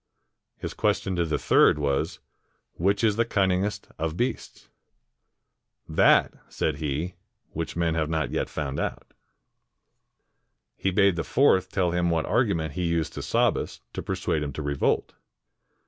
His 0.57 0.73
question 0.73 1.15
to 1.17 1.25
the 1.25 1.37
third 1.37 1.77
was, 1.77 2.17
"Which 2.73 3.03
is 3.03 3.17
the 3.17 3.23
cunning 3.23 3.63
est 3.63 3.87
of 3.99 4.17
beasts? 4.17 4.67
""That," 6.01 6.33
said 6.51 6.77
he," 6.77 7.13
which 7.53 7.75
men 7.75 7.93
have 7.93 8.09
not 8.09 8.31
yet 8.31 8.49
found 8.49 8.79
out." 8.79 9.13
He 10.75 10.89
bade 10.89 11.17
the 11.17 11.23
fourth 11.23 11.69
tell 11.69 11.91
him 11.91 12.09
what 12.09 12.25
argument 12.25 12.73
he 12.73 12.81
used 12.81 13.13
89 13.13 13.13
INDIA 13.13 13.13
to 13.13 13.21
Sabbas 13.21 13.81
to 13.93 14.01
persuade 14.01 14.41
him 14.41 14.53
to 14.53 14.63
revolt. 14.63 15.13